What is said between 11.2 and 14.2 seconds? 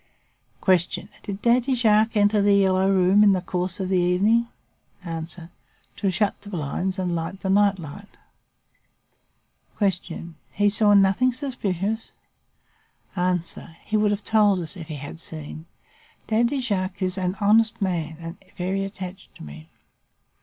suspicious? "A. He would